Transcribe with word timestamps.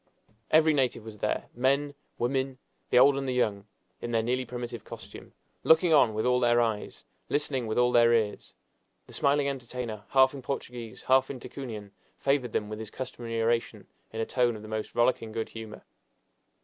Every 0.49 0.73
native 0.73 1.05
was 1.05 1.19
there 1.19 1.43
men, 1.53 1.93
women, 2.17 2.57
the 2.89 2.97
old 2.97 3.15
and 3.17 3.27
the 3.27 3.35
young, 3.35 3.67
in 4.01 4.09
their 4.09 4.23
nearly 4.23 4.45
primitive 4.45 4.83
costume, 4.83 5.31
looking 5.63 5.93
on 5.93 6.15
with 6.15 6.25
all 6.25 6.39
their 6.39 6.59
eyes, 6.59 7.05
listening 7.29 7.67
with 7.67 7.77
all 7.77 7.91
their 7.91 8.11
ears. 8.11 8.55
The 9.05 9.13
smiling 9.13 9.47
entertainer, 9.47 10.05
half 10.07 10.33
in 10.33 10.41
Portuguese, 10.41 11.03
half 11.03 11.29
in 11.29 11.39
Ticunian, 11.39 11.91
favored 12.17 12.51
them 12.51 12.67
with 12.67 12.79
his 12.79 12.89
customary 12.89 13.39
oration 13.39 13.85
in 14.11 14.19
a 14.19 14.25
tone 14.25 14.55
of 14.55 14.63
the 14.63 14.67
most 14.67 14.95
rollicking 14.95 15.31
good 15.33 15.49
humor. 15.49 15.83